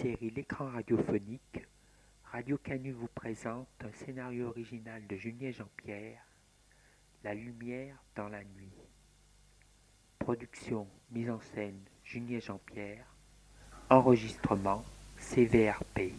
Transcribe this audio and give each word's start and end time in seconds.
Série 0.00 0.30
L'écran 0.30 0.70
radiophonique, 0.70 1.60
Radio 2.32 2.56
Canu 2.56 2.90
vous 2.90 3.10
présente 3.14 3.68
un 3.84 3.92
scénario 3.92 4.48
original 4.48 5.06
de 5.06 5.14
Julien 5.14 5.50
Jean-Pierre, 5.50 6.22
La 7.22 7.34
lumière 7.34 8.02
dans 8.16 8.30
la 8.30 8.42
nuit. 8.42 8.72
Production, 10.18 10.86
mise 11.10 11.28
en 11.28 11.40
scène, 11.40 11.82
Julien 12.02 12.38
Jean-Pierre. 12.40 13.04
Enregistrement, 13.90 14.82
CVRP. 15.18 16.14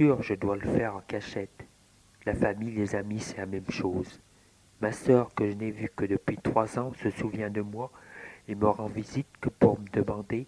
Je 0.00 0.34
dois 0.34 0.56
le 0.56 0.66
faire 0.66 0.96
en 0.96 1.00
cachette. 1.00 1.66
La 2.24 2.34
famille, 2.34 2.70
les 2.70 2.94
amis, 2.94 3.20
c'est 3.20 3.36
la 3.36 3.46
même 3.46 3.70
chose. 3.70 4.20
Ma 4.80 4.92
sœur, 4.92 5.34
que 5.34 5.46
je 5.46 5.54
n'ai 5.54 5.70
vue 5.70 5.90
que 5.94 6.06
depuis 6.06 6.38
trois 6.38 6.78
ans, 6.78 6.92
se 6.94 7.10
souvient 7.10 7.50
de 7.50 7.60
moi 7.60 7.90
et 8.48 8.54
me 8.54 8.66
rend 8.66 8.86
visite 8.86 9.26
que 9.42 9.50
pour 9.50 9.78
me 9.78 9.86
demander 9.92 10.46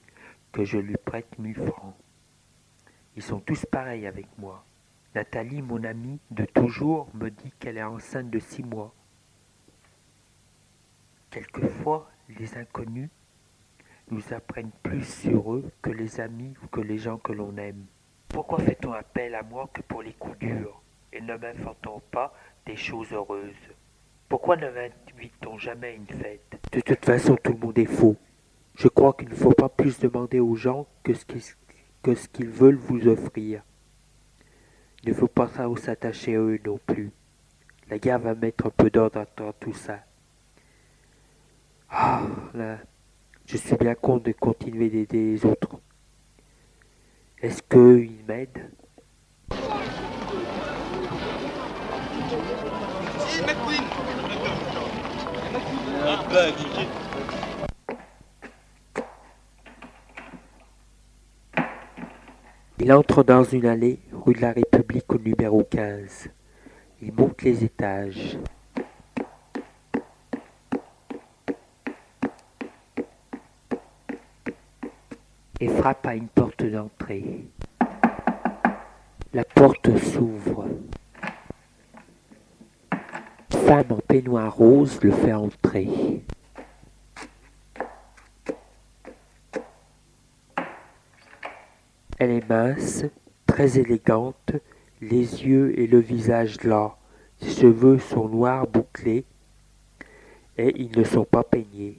que 0.52 0.64
je 0.64 0.78
lui 0.78 0.96
prête 0.96 1.38
mille 1.38 1.56
francs. 1.56 1.94
Ils 3.14 3.22
sont 3.22 3.40
tous 3.40 3.66
pareils 3.66 4.06
avec 4.06 4.26
moi. 4.38 4.64
Nathalie, 5.14 5.60
mon 5.60 5.84
amie 5.84 6.18
de 6.30 6.46
toujours, 6.46 7.10
me 7.14 7.28
dit 7.28 7.52
qu'elle 7.58 7.76
est 7.76 7.82
enceinte 7.82 8.30
de 8.30 8.38
six 8.38 8.62
mois. 8.62 8.94
Quelquefois, 11.30 12.10
les 12.38 12.56
inconnus 12.56 13.10
nous 14.10 14.32
apprennent 14.32 14.72
plus 14.82 15.04
sur 15.04 15.54
eux 15.54 15.70
que 15.82 15.90
les 15.90 16.20
amis 16.20 16.54
ou 16.62 16.68
que 16.68 16.80
les 16.80 16.96
gens 16.96 17.18
que 17.18 17.32
l'on 17.32 17.54
aime. 17.58 17.84
Pourquoi 18.32 18.58
fait-on 18.60 18.92
appel 18.92 19.34
à 19.34 19.42
moi 19.42 19.68
que 19.72 19.82
pour 19.82 20.02
les 20.02 20.14
coups 20.14 20.38
durs 20.38 20.80
et 21.12 21.20
ne 21.20 21.36
m'inventons 21.36 22.00
pas 22.10 22.34
des 22.64 22.76
choses 22.76 23.12
heureuses? 23.12 23.52
Pourquoi 24.28 24.56
ne 24.56 24.70
m'invite-t-on 24.70 25.58
jamais 25.58 25.88
à 25.88 25.90
une 25.90 26.06
fête? 26.06 26.58
De 26.72 26.80
toute 26.80 27.04
façon, 27.04 27.36
tout 27.36 27.52
le 27.52 27.58
monde 27.58 27.78
est 27.78 27.84
faux. 27.84 28.16
Je 28.74 28.88
crois 28.88 29.12
qu'il 29.12 29.28
ne 29.28 29.34
faut 29.34 29.52
pas 29.52 29.68
plus 29.68 29.98
demander 30.00 30.40
aux 30.40 30.54
gens 30.54 30.86
que 31.02 31.12
ce 31.12 32.28
qu'ils 32.28 32.48
veulent 32.48 32.76
vous 32.76 33.06
offrir. 33.06 33.62
Il 35.02 35.10
ne 35.10 35.14
faut 35.14 35.28
pas 35.28 35.50
s'attacher 35.76 36.36
à 36.36 36.38
eux 36.38 36.58
non 36.64 36.80
plus. 36.86 37.10
La 37.90 37.98
guerre 37.98 38.20
va 38.20 38.34
mettre 38.34 38.66
un 38.66 38.70
peu 38.70 38.88
d'ordre 38.88 39.26
dans 39.36 39.52
tout 39.52 39.74
ça. 39.74 39.98
Ah, 41.90 42.22
là, 42.54 42.78
je 43.44 43.58
suis 43.58 43.76
bien 43.76 43.94
con 43.94 44.16
de 44.16 44.32
continuer 44.32 44.88
d'aider 44.88 45.32
les 45.32 45.44
autres. 45.44 45.78
Est-ce 47.42 47.60
qu'il 47.68 48.24
m'aide? 48.28 48.70
Il 62.78 62.92
entre 62.92 63.24
dans 63.24 63.42
une 63.42 63.66
allée 63.66 63.98
rue 64.12 64.34
de 64.34 64.40
la 64.40 64.52
République 64.52 65.12
au 65.12 65.18
numéro 65.18 65.64
15. 65.64 66.28
Il 67.00 67.12
monte 67.12 67.42
les 67.42 67.64
étages. 67.64 68.38
Frappe 75.82 76.06
à 76.06 76.14
une 76.14 76.28
porte 76.28 76.62
d'entrée. 76.62 77.44
La 79.34 79.42
porte 79.42 79.98
s'ouvre. 79.98 80.68
Femme 83.50 83.90
en 83.90 83.96
peignoir 83.96 84.54
rose 84.54 85.02
le 85.02 85.10
fait 85.10 85.32
entrer. 85.32 86.22
Elle 92.16 92.30
est 92.30 92.48
mince, 92.48 93.04
très 93.48 93.76
élégante, 93.76 94.52
les 95.00 95.44
yeux 95.44 95.76
et 95.80 95.88
le 95.88 95.98
visage 95.98 96.62
là. 96.62 96.96
Ses 97.40 97.60
cheveux 97.60 97.98
sont 97.98 98.28
noirs 98.28 98.68
bouclés 98.68 99.24
et 100.56 100.80
ils 100.80 100.96
ne 100.96 101.02
sont 101.02 101.24
pas 101.24 101.42
peignés. 101.42 101.98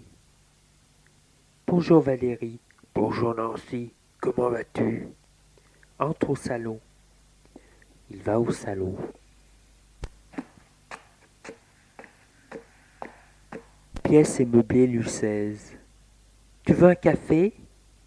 Bonjour 1.67 1.99
Valérie. 1.99 2.62
Bonjour 2.95 3.33
Nancy. 3.33 3.91
Comment 4.21 4.51
vas-tu? 4.51 5.07
Entre 5.97 6.29
au 6.29 6.35
salon. 6.35 6.79
Il 8.11 8.21
va 8.21 8.39
au 8.39 8.51
salon. 8.51 8.95
Pièce 14.03 14.39
et 14.39 14.45
meublée 14.45 14.85
Lucèze. 14.85 15.75
Tu 16.67 16.73
veux 16.73 16.89
un 16.89 16.95
café? 16.95 17.53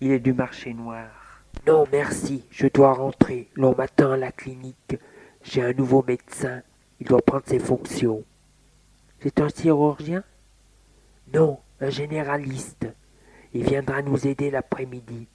Il 0.00 0.12
est 0.12 0.20
du 0.20 0.32
marché 0.32 0.72
noir. 0.72 1.42
Non, 1.66 1.84
merci, 1.90 2.44
je 2.52 2.68
dois 2.68 2.92
rentrer. 2.92 3.48
L'on 3.56 3.74
m'attend 3.74 4.12
à 4.12 4.16
la 4.16 4.30
clinique. 4.30 4.96
J'ai 5.42 5.64
un 5.64 5.72
nouveau 5.72 6.04
médecin. 6.06 6.62
Il 7.00 7.08
doit 7.08 7.22
prendre 7.22 7.46
ses 7.46 7.58
fonctions. 7.58 8.22
C'est 9.18 9.40
un 9.40 9.48
chirurgien? 9.48 10.22
Non, 11.34 11.58
un 11.80 11.90
généraliste. 11.90 12.86
Il 13.56 13.64
viendra 13.64 14.02
nous 14.02 14.26
aider 14.26 14.50
l'après-midi. 14.50 15.26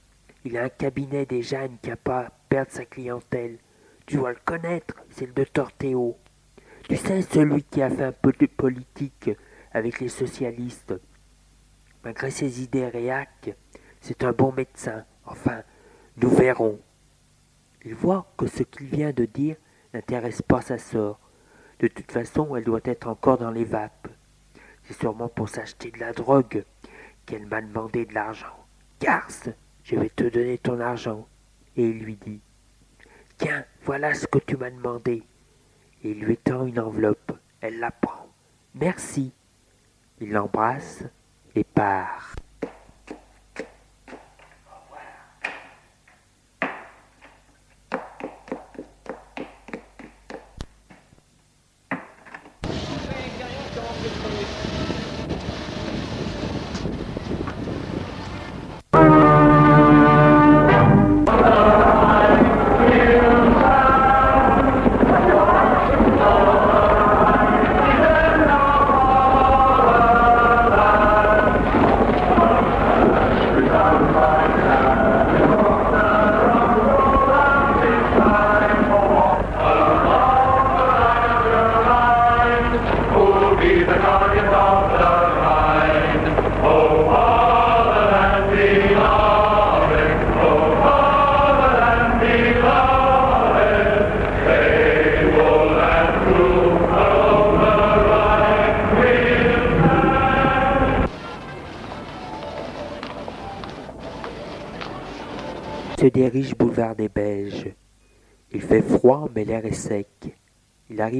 Il 0.44 0.56
a 0.56 0.62
un 0.62 0.68
cabinet 0.68 1.26
déjà 1.26 1.62
à 1.62 1.66
ne 1.66 1.94
pas 1.96 2.20
à 2.20 2.30
perdre 2.48 2.70
sa 2.70 2.84
clientèle. 2.84 3.58
Tu 4.06 4.14
dois 4.14 4.30
le 4.30 4.38
connaître, 4.44 4.94
c'est 5.10 5.26
le 5.26 5.32
docteur 5.32 5.72
Théo. 5.72 6.16
Tu 6.88 6.96
sais, 6.96 7.22
celui 7.22 7.64
qui 7.64 7.82
a 7.82 7.90
fait 7.90 8.04
un 8.04 8.12
peu 8.12 8.32
de 8.38 8.46
politique 8.46 9.32
avec 9.72 9.98
les 9.98 10.08
socialistes. 10.08 10.94
Malgré 12.04 12.30
ses 12.30 12.62
idées 12.62 12.86
réac, 12.86 13.56
c'est 14.00 14.22
un 14.22 14.30
bon 14.30 14.52
médecin. 14.52 15.04
Enfin, 15.26 15.64
nous 16.16 16.30
verrons. 16.30 16.78
Il 17.84 17.96
voit 17.96 18.32
que 18.36 18.46
ce 18.46 18.62
qu'il 18.62 18.86
vient 18.86 19.12
de 19.12 19.24
dire 19.24 19.56
n'intéresse 19.92 20.42
pas 20.42 20.62
sa 20.62 20.78
sœur. 20.78 21.18
De 21.80 21.88
toute 21.88 22.12
façon, 22.12 22.54
elle 22.54 22.62
doit 22.62 22.82
être 22.84 23.08
encore 23.08 23.38
dans 23.38 23.50
les 23.50 23.64
vapes. 23.64 24.06
C'est 24.84 24.96
sûrement 25.00 25.28
pour 25.28 25.48
s'acheter 25.48 25.90
de 25.90 25.98
la 25.98 26.12
drogue 26.12 26.64
qu'elle 27.32 27.46
m'a 27.46 27.62
demandé 27.62 28.04
de 28.04 28.12
l'argent. 28.12 28.66
Garce, 29.00 29.48
je 29.84 29.96
vais 29.96 30.10
te 30.10 30.24
donner 30.24 30.58
ton 30.58 30.78
argent. 30.80 31.26
Et 31.76 31.88
il 31.88 32.00
lui 32.00 32.16
dit 32.16 32.42
Tiens, 33.38 33.64
voilà 33.84 34.12
ce 34.12 34.26
que 34.26 34.38
tu 34.38 34.58
m'as 34.58 34.70
demandé. 34.70 35.22
Et 36.04 36.10
il 36.10 36.20
lui 36.20 36.36
tend 36.36 36.66
une 36.66 36.78
enveloppe. 36.78 37.32
Elle 37.62 37.78
la 37.78 37.90
prend. 37.90 38.28
Merci. 38.74 39.32
Il 40.20 40.32
l'embrasse 40.32 41.04
et 41.54 41.64
part. 41.64 42.34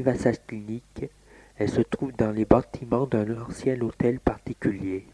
Arrive 0.07 0.27
à 0.27 0.31
clinique. 0.33 1.05
Elle 1.57 1.69
se 1.69 1.81
trouve 1.81 2.11
dans 2.13 2.31
les 2.31 2.45
bâtiments 2.45 3.05
d'un 3.05 3.41
ancien 3.41 3.79
hôtel 3.81 4.19
particulier. 4.19 5.05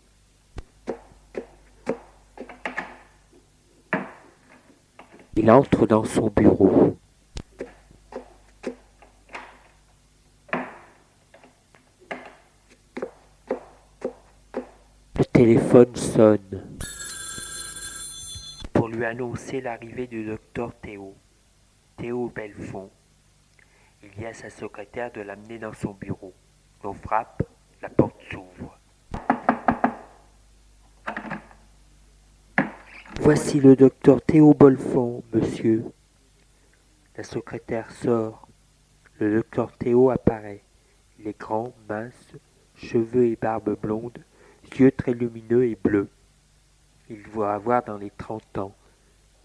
Il 5.36 5.51
entre 5.51 5.86
dans 5.86 6.03
son 6.03 6.29
bureau. 6.29 6.98
Le 15.17 15.25
téléphone 15.25 15.96
sonne 15.96 16.69
lui 19.00 19.05
annoncer 19.05 19.62
l'arrivée 19.62 20.08
du 20.08 20.25
docteur 20.25 20.74
Théo, 20.81 21.15
Théo 21.96 22.29
Belfond. 22.36 22.89
Il 24.01 24.12
dit 24.12 24.25
à 24.25 24.34
sa 24.34 24.50
secrétaire 24.50 25.12
de 25.12 25.22
l'amener 25.22 25.60
dans 25.60 25.74
son 25.74 25.91
bureau. 25.91 26.34
L'on 26.84 26.94
frappe, 26.94 27.44
la 27.82 27.89
porte 27.89 28.15
s'ouvre. 28.32 28.79
Voici 33.20 33.60
le 33.60 33.75
docteur 33.75 34.22
Théo 34.22 34.53
Belfond, 34.53 35.24
monsieur. 35.34 35.84
La 37.18 37.24
secrétaire 37.24 37.91
sort. 37.91 38.48
Le 39.20 39.36
docteur 39.36 39.72
Théo 39.77 40.10
apparaît. 40.10 40.63
Il 41.20 41.27
est 41.27 41.38
grand, 41.38 41.74
mince, 41.89 42.34
cheveux 42.75 43.25
et 43.25 43.36
barbe 43.36 43.77
blonde, 43.77 44.18
yeux 44.79 44.91
très 44.94 45.13
lumineux 45.13 45.65
et 45.65 45.75
bleus. 45.75 46.08
Il 47.10 47.24
doit 47.24 47.53
avoir 47.53 47.84
dans 47.84 47.98
les 47.98 48.12
trente 48.12 48.58
ans. 48.58 48.74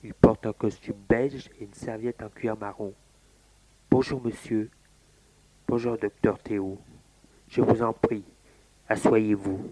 Il 0.04 0.14
porte 0.14 0.46
un 0.46 0.52
costume 0.52 1.00
beige 1.08 1.50
et 1.58 1.64
une 1.64 1.74
serviette 1.74 2.22
en 2.22 2.28
cuir 2.28 2.56
marron. 2.56 2.94
Bonjour, 3.96 4.20
monsieur. 4.24 4.70
Bonjour, 5.68 5.96
docteur 5.96 6.36
Théo. 6.40 6.78
Je 7.46 7.60
vous 7.60 7.80
en 7.80 7.92
prie, 7.92 8.24
asseyez-vous. 8.88 9.70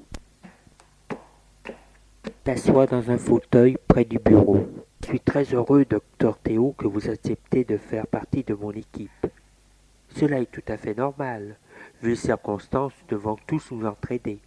T'assois 2.44 2.86
dans 2.86 3.10
un 3.10 3.18
fauteuil 3.18 3.76
près 3.88 4.04
du 4.04 4.20
bureau. 4.20 4.68
Je 5.00 5.06
suis 5.08 5.18
très 5.18 5.42
heureux, 5.52 5.84
docteur 5.84 6.38
Théo, 6.38 6.72
que 6.78 6.86
vous 6.86 7.10
acceptez 7.10 7.64
de 7.64 7.76
faire 7.76 8.06
partie 8.06 8.44
de 8.44 8.54
mon 8.54 8.70
équipe. 8.70 9.26
Cela 10.10 10.38
est 10.38 10.52
tout 10.52 10.62
à 10.68 10.76
fait 10.76 10.94
normal. 10.94 11.56
Vu 12.00 12.10
les 12.10 12.14
circonstances, 12.14 12.92
nous 13.00 13.16
devons 13.16 13.36
tous 13.48 13.72
nous 13.72 13.84
entraider. 13.84 14.38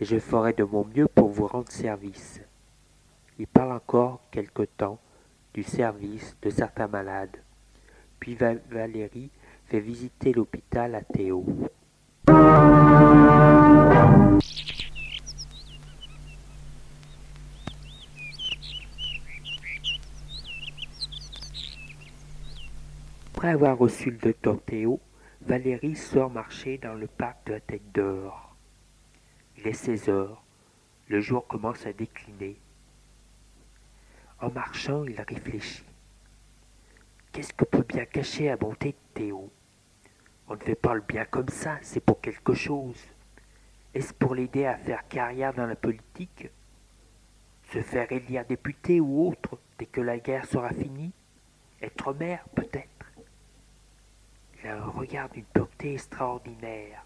Et 0.00 0.04
je 0.04 0.18
ferai 0.18 0.54
de 0.54 0.64
mon 0.64 0.84
mieux 0.84 1.06
pour 1.06 1.28
vous 1.28 1.46
rendre 1.46 1.70
service. 1.70 2.40
Il 3.38 3.46
parle 3.46 3.70
encore 3.70 4.22
quelque 4.32 4.64
temps 4.64 4.98
du 5.54 5.62
service 5.62 6.36
de 6.42 6.50
certains 6.50 6.88
malades. 6.88 7.36
Puis 8.22 8.36
Valérie 8.36 9.30
fait 9.66 9.80
visiter 9.80 10.32
l'hôpital 10.32 10.94
à 10.94 11.00
Théo. 11.02 11.44
Après 23.34 23.48
avoir 23.48 23.76
reçu 23.76 24.12
le 24.12 24.18
docteur 24.18 24.62
Théo, 24.62 25.00
Valérie 25.44 25.96
sort 25.96 26.30
marcher 26.30 26.78
dans 26.78 26.94
le 26.94 27.08
parc 27.08 27.44
de 27.48 27.54
la 27.54 27.60
Tête 27.60 27.90
d'Or. 27.92 28.54
Il 29.58 29.66
est 29.66 29.72
16 29.72 30.08
heures. 30.08 30.44
Le 31.08 31.20
jour 31.20 31.44
commence 31.48 31.84
à 31.86 31.92
décliner. 31.92 32.56
En 34.40 34.52
marchant, 34.52 35.02
il 35.06 35.20
réfléchit. 35.20 35.82
Qu'est-ce 37.32 37.54
que 37.54 37.64
peut 37.64 37.82
bien 37.82 38.04
cacher 38.04 38.48
la 38.48 38.58
bonté 38.58 38.92
de 38.92 39.14
Théo? 39.14 39.50
On 40.48 40.54
ne 40.54 40.60
fait 40.60 40.74
pas 40.74 40.92
le 40.92 41.00
bien 41.00 41.24
comme 41.24 41.48
ça, 41.48 41.78
c'est 41.80 42.04
pour 42.04 42.20
quelque 42.20 42.52
chose. 42.52 43.02
Est-ce 43.94 44.12
pour 44.12 44.34
l'aider 44.34 44.66
à 44.66 44.76
faire 44.76 45.08
carrière 45.08 45.54
dans 45.54 45.66
la 45.66 45.74
politique? 45.74 46.50
Se 47.72 47.80
faire 47.80 48.12
élire 48.12 48.44
député 48.44 49.00
ou 49.00 49.28
autre 49.28 49.58
dès 49.78 49.86
que 49.86 50.02
la 50.02 50.18
guerre 50.18 50.44
sera 50.44 50.74
finie? 50.74 51.14
Être 51.80 52.12
maire 52.12 52.44
peut-être? 52.54 53.12
Il 54.62 54.68
a 54.68 54.76
un 54.76 54.86
regard 54.90 55.30
d'une 55.30 55.44
pureté 55.44 55.94
extraordinaire. 55.94 57.02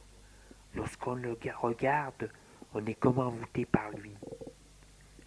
Lorsqu'on 0.74 1.14
le 1.14 1.38
regarde, 1.56 2.30
on 2.74 2.84
est 2.84 2.94
comme 2.94 3.20
envoûté 3.20 3.64
par 3.64 3.90
lui. 3.90 4.16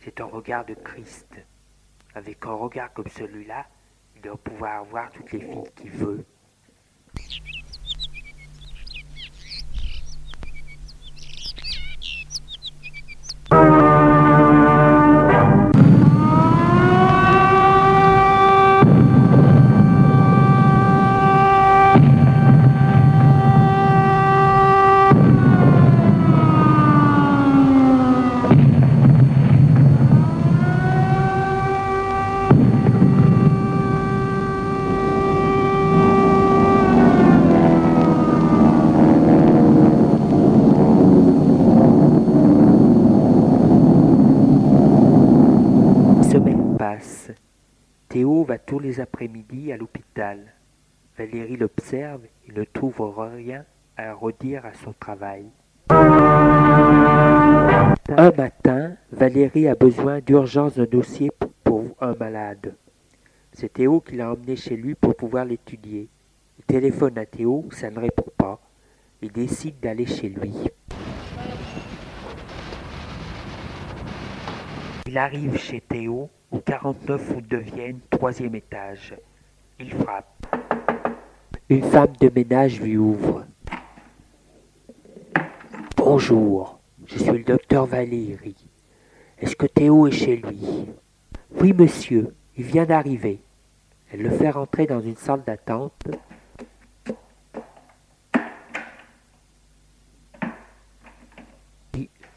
C'est 0.02 0.20
un 0.20 0.26
regard 0.26 0.66
de 0.66 0.74
Christ. 0.74 1.40
Avec 2.16 2.46
un 2.46 2.54
regard 2.54 2.92
comme 2.94 3.08
celui-là, 3.08 3.66
doit 4.22 4.38
pouvoir 4.38 4.82
avoir 4.82 5.12
toutes 5.12 5.32
les 5.32 5.40
filles 5.40 5.72
qu'il 5.76 5.92
veut. 5.92 6.26
L'observe 51.92 52.22
et 52.48 52.52
ne 52.52 52.64
trouve 52.66 53.02
rien 53.18 53.66
à 53.98 54.14
redire 54.14 54.64
à 54.64 54.74
son 54.74 54.94
travail. 55.00 55.46
Un 55.90 55.96
matin, 58.38 58.96
Valérie 59.12 59.68
a 59.68 59.74
besoin 59.74 60.20
d'urgence 60.20 60.76
d'un 60.76 60.86
dossier 60.86 61.32
pour 61.64 61.86
un 62.00 62.14
malade. 62.14 62.76
C'est 63.54 63.74
Théo 63.74 64.02
qui 64.02 64.18
l'a 64.18 64.32
emmené 64.32 64.56
chez 64.56 64.76
lui 64.76 64.94
pour 64.94 65.16
pouvoir 65.16 65.46
l'étudier. 65.46 66.10
Il 66.60 66.66
téléphone 66.66 67.18
à 67.18 67.26
Théo, 67.26 67.66
ça 67.72 67.90
ne 67.90 68.00
répond 68.00 68.30
pas. 68.38 68.60
Il 69.24 69.32
décide 69.32 69.80
d'aller 69.80 70.06
chez 70.06 70.30
lui. 70.30 70.54
Il 75.08 75.18
arrive 75.18 75.58
chez 75.58 75.82
Théo 75.82 76.30
au 76.52 76.60
49 76.60 77.34
route 77.34 77.48
de 77.48 77.58
Vienne, 77.58 77.98
troisième 78.12 78.54
étage. 78.54 79.16
Il 79.80 79.92
frappe. 79.92 80.46
Une 81.70 81.84
femme 81.84 82.14
de 82.20 82.32
ménage 82.36 82.82
lui 82.82 82.98
ouvre. 82.98 83.46
Bonjour, 85.96 86.80
je 87.06 87.20
suis 87.20 87.32
le 87.32 87.44
docteur 87.44 87.86
Valérie. 87.86 88.56
Est-ce 89.38 89.56
que 89.56 89.68
Théo 89.68 90.08
est 90.08 90.12
chez 90.12 90.38
lui? 90.38 90.90
Oui, 91.62 91.74
monsieur, 91.74 92.34
il 92.58 92.64
vient 92.64 92.86
d'arriver. 92.86 93.44
Elle 94.12 94.24
le 94.24 94.32
fait 94.32 94.50
rentrer 94.50 94.88
dans 94.88 95.00
une 95.00 95.16
salle 95.16 95.44
d'attente. 95.46 96.08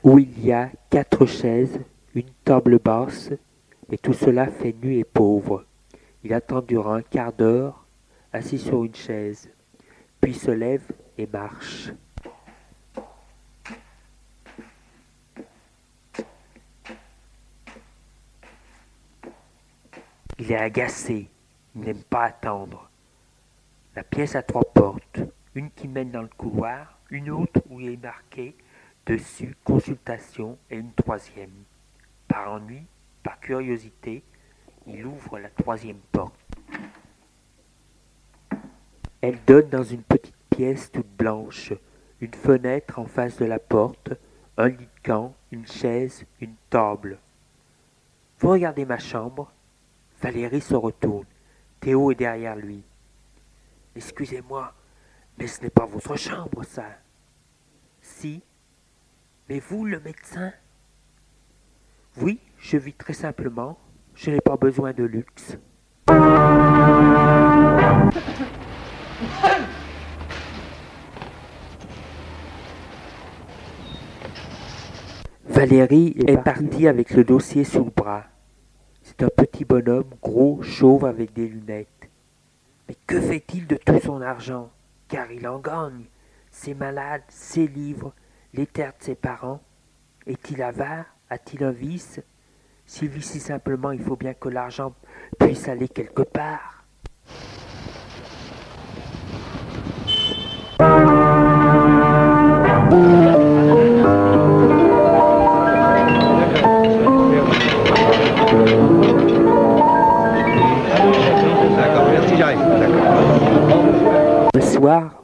où 0.04 0.18
il 0.18 0.44
y 0.44 0.52
a 0.52 0.68
quatre 0.90 1.26
chaises, 1.26 1.78
une 2.14 2.28
table 2.44 2.80
basse, 2.80 3.30
et 3.90 3.96
tout 3.96 4.12
cela 4.12 4.48
fait 4.48 4.74
nu 4.82 4.98
et 4.98 5.04
pauvre. 5.04 5.64
Il 6.24 6.34
attend 6.34 6.60
durant 6.60 6.94
un 6.94 7.02
quart 7.02 7.32
d'heure, 7.32 7.81
assis 8.32 8.58
sur 8.58 8.84
une 8.84 8.94
chaise, 8.94 9.50
puis 10.20 10.34
se 10.34 10.50
lève 10.50 10.84
et 11.18 11.26
marche. 11.26 11.90
Il 20.38 20.50
est 20.50 20.56
agacé, 20.56 21.28
il 21.74 21.80
n'aime 21.82 22.02
pas 22.02 22.24
attendre. 22.24 22.90
La 23.94 24.02
pièce 24.02 24.34
a 24.34 24.42
trois 24.42 24.64
portes, 24.64 25.20
une 25.54 25.70
qui 25.70 25.86
mène 25.86 26.10
dans 26.10 26.22
le 26.22 26.28
couloir, 26.28 26.98
une 27.10 27.30
autre 27.30 27.60
où 27.68 27.78
il 27.80 27.92
est 27.92 28.02
marqué 28.02 28.56
dessus 29.06 29.54
consultation 29.62 30.58
et 30.70 30.76
une 30.76 30.92
troisième. 30.94 31.64
Par 32.26 32.52
ennui, 32.52 32.86
par 33.22 33.38
curiosité, 33.38 34.22
il 34.86 35.04
ouvre 35.06 35.38
la 35.38 35.50
troisième 35.50 36.00
porte. 36.10 36.41
Elle 39.22 39.38
donne 39.46 39.68
dans 39.68 39.84
une 39.84 40.02
petite 40.02 40.34
pièce 40.50 40.90
toute 40.90 41.08
blanche, 41.16 41.72
une 42.20 42.34
fenêtre 42.34 42.98
en 42.98 43.06
face 43.06 43.38
de 43.38 43.44
la 43.44 43.60
porte, 43.60 44.10
un 44.56 44.68
lit 44.68 44.76
de 44.76 45.02
camp, 45.04 45.34
une 45.52 45.66
chaise, 45.66 46.24
une 46.40 46.56
table. 46.68 47.18
Vous 48.40 48.48
regardez 48.48 48.84
ma 48.84 48.98
chambre 48.98 49.52
Valérie 50.20 50.60
se 50.60 50.74
retourne. 50.74 51.26
Théo 51.80 52.10
est 52.10 52.16
derrière 52.16 52.56
lui. 52.56 52.82
Excusez-moi, 53.94 54.72
mais 55.38 55.46
ce 55.46 55.62
n'est 55.62 55.70
pas 55.70 55.86
votre 55.86 56.16
chambre, 56.16 56.64
ça. 56.64 56.86
Si. 58.00 58.42
Mais 59.48 59.60
vous, 59.60 59.84
le 59.84 60.00
médecin? 60.00 60.52
Oui, 62.16 62.40
je 62.58 62.76
vis 62.76 62.94
très 62.94 63.14
simplement, 63.14 63.78
je 64.14 64.30
n'ai 64.30 64.40
pas 64.40 64.56
besoin 64.56 64.92
de 64.92 65.04
luxe. 65.04 65.56
Valérie 75.46 76.14
est 76.26 76.38
partie 76.38 76.88
avec 76.88 77.12
le 77.12 77.24
dossier 77.24 77.64
sous 77.64 77.84
le 77.84 77.90
bras. 77.90 78.24
C'est 79.02 79.22
un 79.22 79.28
petit 79.28 79.64
bonhomme, 79.64 80.10
gros, 80.22 80.62
chauve, 80.62 81.04
avec 81.04 81.32
des 81.32 81.46
lunettes. 81.46 81.88
Mais 82.88 82.96
que 83.06 83.20
fait-il 83.20 83.66
de 83.66 83.76
tout 83.76 84.00
son 84.00 84.22
argent? 84.22 84.70
Car 85.08 85.30
il 85.30 85.46
en 85.46 85.58
gagne. 85.58 86.04
Ses 86.50 86.74
malades, 86.74 87.22
ses 87.28 87.66
livres, 87.66 88.12
les 88.54 88.66
terres 88.66 88.94
de 88.98 89.04
ses 89.04 89.14
parents. 89.14 89.60
Est-il 90.26 90.62
avare? 90.62 91.04
A-t-il 91.30 91.64
un 91.64 91.70
vice? 91.70 92.20
S'il 92.86 93.08
vit 93.08 93.22
si 93.22 93.40
simplement, 93.40 93.92
il 93.92 94.02
faut 94.02 94.16
bien 94.16 94.34
que 94.34 94.48
l'argent 94.48 94.94
puisse 95.38 95.68
aller 95.68 95.88
quelque 95.88 96.22
part. 96.22 96.71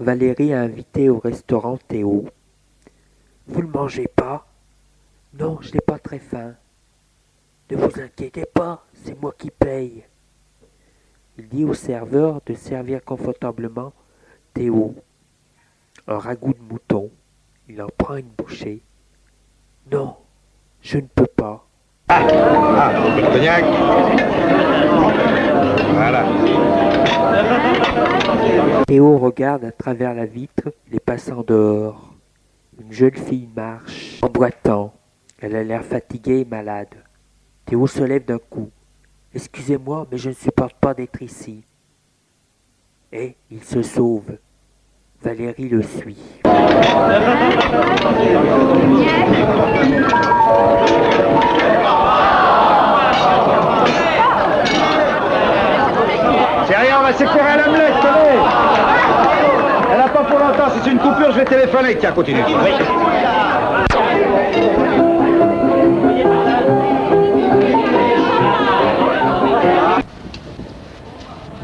Valérie 0.08 0.54
a 0.54 0.62
invité 0.62 1.10
au 1.10 1.18
restaurant 1.18 1.76
Théo. 1.86 2.24
Vous 3.46 3.60
ne 3.62 3.66
mangez 3.68 4.08
pas 4.08 4.46
Non, 5.38 5.58
je 5.60 5.74
n'ai 5.74 5.82
pas 5.82 5.98
très 5.98 6.18
faim. 6.18 6.54
Ne 7.70 7.76
vous 7.76 8.00
inquiétez 8.00 8.46
pas, 8.46 8.86
c'est 8.94 9.20
moi 9.20 9.34
qui 9.36 9.50
paye. 9.50 10.02
Il 11.36 11.46
dit 11.50 11.66
au 11.66 11.74
serveur 11.74 12.40
de 12.46 12.54
servir 12.54 13.04
confortablement 13.04 13.92
Théo 14.54 14.94
un 16.06 16.16
ragoût 16.18 16.54
de 16.54 16.72
mouton. 16.72 17.10
Il 17.68 17.82
en 17.82 17.88
prend 17.98 18.16
une 18.16 18.30
bouchée. 18.38 18.80
Non, 19.92 20.16
je 20.80 20.96
ne 20.96 21.06
peux 21.06 21.26
pas. 21.26 21.66
Ah, 22.08 22.26
ah 22.78 22.92
Voilà. 25.92 26.87
Théo 28.86 29.18
regarde 29.18 29.64
à 29.64 29.72
travers 29.72 30.14
la 30.14 30.26
vitre 30.26 30.72
les 30.90 31.00
passants 31.00 31.42
dehors. 31.46 32.14
Une 32.80 32.92
jeune 32.92 33.16
fille 33.16 33.48
marche 33.54 34.20
en. 34.22 34.92
Elle 35.40 35.56
a 35.56 35.64
l'air 35.64 35.84
fatiguée 35.84 36.40
et 36.40 36.44
malade. 36.44 36.94
Théo 37.66 37.86
se 37.86 38.02
lève 38.02 38.24
d'un 38.24 38.38
coup. 38.38 38.70
Excusez-moi, 39.34 40.06
mais 40.10 40.18
je 40.18 40.30
ne 40.30 40.34
supporte 40.34 40.74
pas 40.74 40.94
d'être 40.94 41.22
ici. 41.22 41.62
Et 43.12 43.36
il 43.50 43.62
se 43.62 43.82
sauve. 43.82 44.38
Valérie 45.22 45.68
le 45.68 45.82
suit. 45.82 46.40
elle 57.08 57.14
s'est 57.14 57.24
courée 57.24 57.40
à 57.40 57.64
tenez 57.64 57.78
Elle 59.90 59.98
n'a 59.98 60.08
pas 60.08 60.24
pour 60.24 60.38
longtemps, 60.38 60.68
c'est 60.74 60.90
une 60.90 60.98
coupure, 60.98 61.32
je 61.32 61.38
vais 61.38 61.44
téléphoner. 61.44 61.96
Tiens, 61.96 62.12
continue. 62.12 62.42
Oui. 62.44 62.70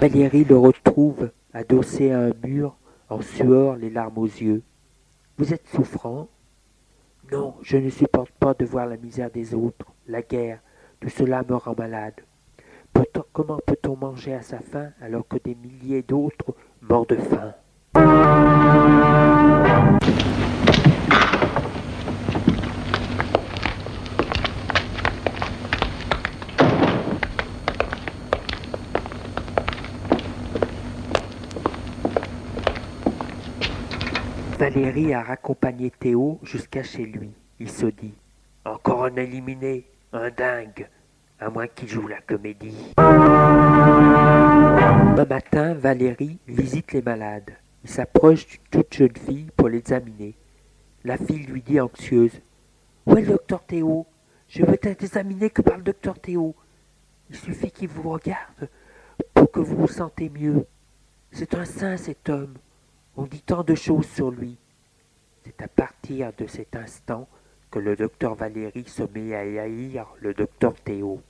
Valérie 0.01 0.45
le 0.45 0.59
retrouve 0.59 1.31
adossé 1.53 2.13
à 2.13 2.21
un 2.21 2.33
mur, 2.43 2.77
en 3.09 3.21
sueur, 3.21 3.77
les 3.77 3.91
larmes 3.91 4.19
aux 4.19 4.27
yeux. 4.27 4.63
Vous 5.39 5.53
êtes 5.53 5.67
souffrant? 5.69 6.29
Non, 7.33 7.55
je 7.63 7.79
ne 7.79 7.89
supporte 7.89 8.31
pas 8.33 8.55
de 8.55 8.65
voir 8.65 8.87
la 8.87 8.97
misère 8.97 9.31
des 9.31 9.55
autres, 9.55 9.87
la 10.07 10.21
guerre, 10.21 10.59
tout 11.01 11.09
cela 11.09 11.43
me 11.49 11.55
rend 11.57 11.75
malade 11.77 12.15
comment 13.35 13.59
peut-on 13.67 13.97
manger 13.97 14.35
à 14.35 14.43
sa 14.43 14.61
faim 14.61 14.91
alors 15.03 15.27
que 15.27 15.37
des 15.39 15.57
milliers 15.57 16.03
d'autres 16.03 16.55
meurent 16.81 17.07
de 17.07 17.17
faim? 17.17 17.53
Valérie 34.59 35.13
a 35.13 35.23
raccompagné 35.23 35.91
Théo 35.91 36.39
jusqu'à 36.43 36.85
chez 36.85 37.05
lui. 37.05 37.33
Il 37.59 37.69
se 37.69 37.87
dit 37.87 38.15
Encore 38.65 39.05
un 39.05 39.17
éliminé, 39.17 39.85
un 40.13 40.31
dingue, 40.31 40.89
à 41.41 41.50
moins 41.50 41.67
qu'il 41.67 41.88
joue 41.88 42.07
la 42.07 42.21
comédie. 42.21 42.93
Un 45.17 45.25
matin, 45.25 45.75
Valérie 45.75 46.38
visite 46.47 46.93
les 46.93 47.03
malades. 47.03 47.50
Il 47.83 47.91
s'approche 47.91 48.47
d'une 48.47 48.62
toute 48.71 48.95
jeune 48.95 49.17
fille 49.17 49.49
pour 49.57 49.69
l'examiner. 49.69 50.35
La 51.05 51.19
fille 51.19 51.45
lui 51.47 51.62
dit 51.62 51.81
anxieuse 51.81 52.41
Où 53.07 53.17
est 53.17 53.23
le 53.23 53.29
docteur 53.29 53.62
Théo? 53.62 54.07
Je 54.49 54.64
veux 54.64 54.75
être 54.75 55.03
examiné 55.03 55.50
que 55.50 55.62
par 55.62 55.76
le 55.76 55.83
docteur 55.83 56.19
Théo. 56.19 56.55
Il 57.31 57.37
suffit 57.37 57.71
qu'il 57.71 57.88
vous 57.88 58.11
regarde 58.11 58.69
pour 59.33 59.50
que 59.50 59.61
vous 59.61 59.76
vous 59.76 59.88
sentez 59.88 60.29
mieux. 60.31 60.67
C'est 61.31 61.55
un 61.55 61.64
saint 61.64 61.97
cet 61.97 62.29
homme. 62.29 62.55
On 63.17 63.25
dit 63.25 63.43
tant 63.43 63.64
de 63.64 63.75
choses 63.75 64.09
sur 64.09 64.31
lui. 64.31 64.57
C'est 65.45 65.61
à 65.62 65.69
partir 65.69 66.33
de 66.38 66.47
cet 66.47 66.76
instant 66.76 67.29
le 67.78 67.97
docteur 67.97 68.35
Valéry 68.35 68.85
se 68.87 69.02
met 69.14 69.35
à 69.35 69.40
haïr 69.62 70.07
le 70.21 70.35
docteur 70.35 70.75
Théo. 70.75 71.21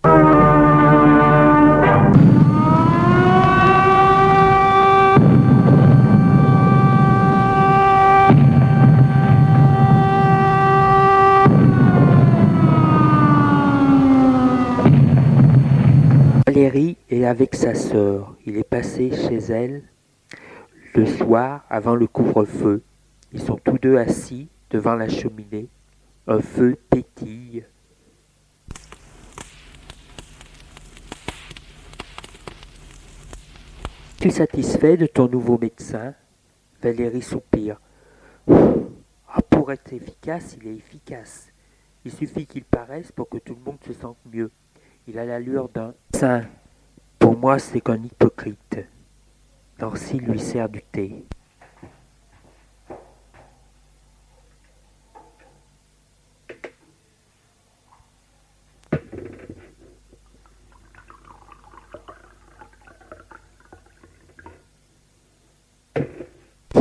Valérie 16.47 16.97
est 17.11 17.25
avec 17.25 17.55
sa 17.55 17.75
sœur. 17.75 18.35
Il 18.47 18.57
est 18.57 18.69
passé 18.69 19.11
chez 19.11 19.39
elle 19.53 19.83
le 20.95 21.07
soir, 21.07 21.65
avant 21.71 21.97
le 21.97 22.07
couvre-feu, 22.07 22.81
ils 23.33 23.41
sont 23.41 23.59
tous 23.65 23.79
deux 23.79 23.97
assis 23.97 24.49
devant 24.71 24.95
la 24.95 25.09
cheminée. 25.09 25.67
Un 26.27 26.41
feu 26.41 26.79
pétille. 26.89 27.67
Tu 34.19 34.31
satisfait 34.31 34.97
de 34.97 35.05
ton 35.05 35.29
nouveau 35.29 35.59
médecin? 35.59 36.15
Valérie 36.81 37.21
soupire. 37.21 37.79
Ah, 38.49 39.43
pour 39.51 39.71
être 39.71 39.93
efficace, 39.93 40.57
il 40.59 40.69
est 40.69 40.77
efficace. 40.77 41.53
Il 42.07 42.13
suffit 42.13 42.47
qu'il 42.47 42.65
paraisse 42.65 43.13
pour 43.13 43.29
que 43.29 43.37
tout 43.37 43.55
le 43.55 43.61
monde 43.61 43.85
se 43.87 43.93
sente 43.93 44.17
mieux. 44.33 44.51
Il 45.07 45.19
a 45.19 45.27
l'allure 45.27 45.69
d'un 45.69 45.93
saint. 46.15 46.47
Pour 47.19 47.37
moi, 47.37 47.59
c'est 47.59 47.83
qu'un 47.83 48.03
hypocrite. 48.03 48.79
Nancy 49.79 50.21
lui 50.21 50.41
sert 50.41 50.71
du 50.71 50.81
thé. 50.81 51.27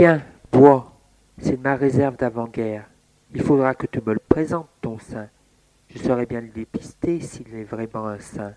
Tiens, 0.04 0.22
bois, 0.52 0.92
c'est 1.38 1.58
ma 1.58 1.78
réserve 1.78 2.18
d'avant-guerre. 2.18 2.90
Il 3.34 3.42
faudra 3.42 3.74
que 3.74 3.88
tu 3.88 4.02
me 4.06 4.12
le 4.12 4.20
présentes, 4.20 4.68
ton 4.82 5.00
sein. 5.00 5.30
Je 5.88 5.98
saurais 5.98 6.26
bien 6.26 6.42
le 6.42 6.50
dépister 6.50 7.22
s'il 7.22 7.56
est 7.56 7.64
vraiment 7.64 8.08
un 8.08 8.20
saint. 8.20 8.54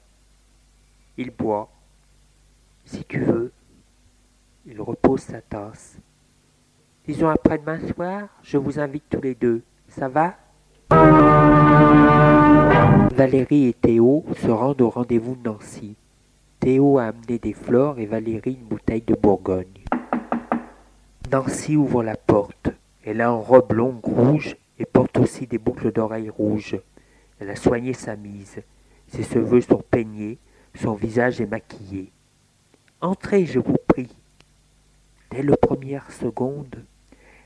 Il 1.16 1.30
boit. 1.30 1.70
Si 2.84 3.04
tu 3.04 3.20
veux, 3.20 3.52
il 4.66 4.80
repose 4.80 5.20
sa 5.20 5.40
tasse. 5.40 5.98
Disons 7.06 7.28
après-demain 7.28 7.78
soir, 7.94 8.26
je 8.42 8.58
vous 8.58 8.80
invite 8.80 9.04
tous 9.08 9.20
les 9.20 9.36
deux. 9.36 9.62
Ça 9.86 10.08
va? 10.08 10.34
Valérie 13.14 13.68
et 13.68 13.72
Théo 13.72 14.24
se 14.42 14.50
rendent 14.50 14.82
au 14.82 14.90
rendez-vous 14.90 15.36
de 15.36 15.48
Nancy. 15.48 15.94
Théo 16.58 16.98
a 16.98 17.04
amené 17.04 17.38
des 17.38 17.52
fleurs 17.52 18.00
et 18.00 18.06
Valérie 18.06 18.58
une 18.60 18.66
bouteille 18.66 19.02
de 19.02 19.14
Bourgogne. 19.14 19.84
Nancy 21.30 21.76
ouvre 21.76 22.02
la 22.02 22.16
porte. 22.16 22.70
Elle 23.04 23.20
a 23.20 23.28
une 23.28 23.40
robe 23.40 23.72
longue 23.72 24.04
rouge 24.04 24.56
et 24.78 24.84
porte 24.84 25.18
aussi 25.18 25.46
des 25.46 25.58
boucles 25.58 25.92
d'oreilles 25.92 26.30
rouges. 26.30 26.78
Elle 27.40 27.50
a 27.50 27.56
soigné 27.56 27.92
sa 27.94 28.16
mise. 28.16 28.62
Ses 29.08 29.22
cheveux 29.22 29.60
sont 29.60 29.82
peignés, 29.90 30.38
son 30.74 30.94
visage 30.94 31.40
est 31.40 31.46
maquillé. 31.46 32.10
Entrez, 33.00 33.44
je 33.44 33.58
vous 33.58 33.76
prie, 33.86 34.16
Dès 35.30 35.42
les 35.42 35.56
premières 35.56 36.10
secondes, 36.12 36.84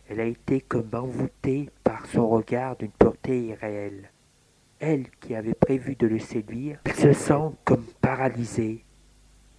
elle 0.09 0.21
a 0.21 0.25
été 0.25 0.61
comme 0.61 0.91
envoûtée 0.93 1.71
par 1.83 2.07
son 2.07 2.29
regard 2.29 2.77
d'une 2.77 2.91
pureté 2.91 3.47
irréelle. 3.47 4.11
Elle 4.79 5.09
qui 5.21 5.35
avait 5.35 5.55
prévu 5.55 5.97
de 5.97 6.07
le 6.07 6.19
séduire, 6.19 6.79
se 6.95 7.13
sent 7.13 7.51
comme 7.65 7.85
paralysée, 8.01 8.85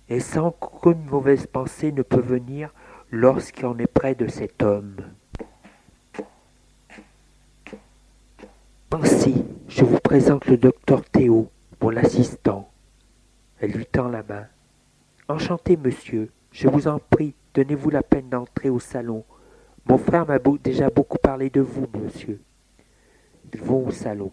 et 0.10 0.20
sent 0.20 0.52
qu'aucune 0.60 1.04
mauvaise 1.06 1.48
pensée 1.48 1.92
ne 1.92 2.04
peut 2.04 2.22
venir 2.22 2.74
lorsqu'on 3.12 3.78
est 3.78 3.91
près 3.91 4.15
de 4.15 4.28
cet 4.28 4.63
homme. 4.63 4.95
Ainsi, 8.91 9.45
je 9.67 9.84
vous 9.84 10.00
présente 10.00 10.47
le 10.47 10.58
docteur 10.58 11.04
Théo, 11.04 11.50
mon 11.82 11.95
assistant. 11.95 12.71
Elle 13.60 13.71
lui 13.71 13.86
tend 13.86 14.08
la 14.10 14.24
main. 14.24 14.47
Enchanté, 15.28 15.78
monsieur, 15.78 16.30
je 16.52 16.67
vous 16.67 16.88
en 16.88 17.00
prie, 17.00 17.36
Donnez-vous 17.54 17.89
la 17.89 18.02
peine 18.02 18.30
d'entrer 18.30 18.69
au 18.69 18.80
salon. 18.80 19.26
Mon 19.86 19.97
frère 19.97 20.26
m'a 20.26 20.39
déjà 20.39 20.89
beaucoup 20.89 21.17
parlé 21.17 21.50
de 21.50 21.60
vous, 21.60 21.86
monsieur. 22.02 22.39
Ils 23.54 23.60
vont 23.60 23.88
au 23.88 23.91
salon. 23.91 24.32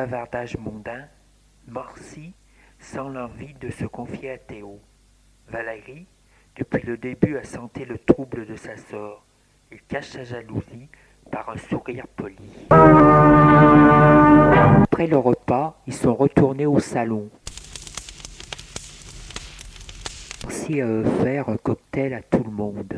Bavardages 0.00 0.56
mondains, 0.56 1.04
Morcy 1.68 2.32
sent 2.78 3.10
l'envie 3.12 3.52
de 3.60 3.68
se 3.68 3.84
confier 3.84 4.30
à 4.30 4.38
Théo. 4.38 4.80
Valérie, 5.46 6.06
depuis 6.56 6.86
le 6.86 6.96
début, 6.96 7.36
a 7.36 7.44
senti 7.44 7.84
le 7.84 7.98
trouble 7.98 8.46
de 8.46 8.56
sa 8.56 8.78
sœur. 8.78 9.22
Il 9.70 9.82
cache 9.82 10.08
sa 10.08 10.24
jalousie 10.24 10.88
par 11.30 11.50
un 11.50 11.58
sourire 11.58 12.06
poli. 12.16 12.38
Après 14.84 15.06
le 15.06 15.18
repas, 15.18 15.78
ils 15.86 15.92
sont 15.92 16.14
retournés 16.14 16.64
au 16.64 16.80
salon. 16.80 17.28
Merci 20.44 20.80
à 20.80 21.04
faire 21.22 21.50
un 21.50 21.58
cocktail 21.58 22.14
à 22.14 22.22
tout 22.22 22.42
le 22.42 22.50
monde. 22.50 22.94